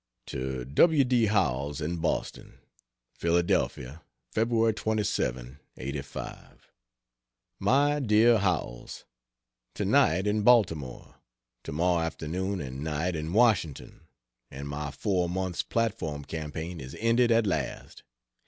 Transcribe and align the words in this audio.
To 0.25 0.65
W. 0.65 1.03
D. 1.03 1.27
Howells, 1.27 1.79
in 1.79 1.97
Boston: 1.97 2.57
PHILADA. 3.19 4.01
Feb. 4.35 4.75
27, 4.75 5.59
'85. 5.77 6.71
MY 7.59 7.99
DEAR 7.99 8.39
HOWELLS, 8.39 9.05
To 9.75 9.85
night 9.85 10.25
in 10.25 10.41
Baltimore, 10.41 11.17
to 11.63 11.71
morrow 11.71 12.01
afternoon 12.01 12.59
and 12.61 12.83
night 12.83 13.15
in 13.15 13.31
Washington, 13.31 14.07
and 14.49 14.67
my 14.67 14.89
four 14.89 15.29
months 15.29 15.61
platform 15.61 16.25
campaign 16.25 16.79
is 16.79 16.97
ended 16.99 17.31
at 17.31 17.45
last. 17.45 18.01